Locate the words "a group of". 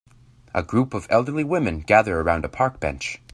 0.55-1.05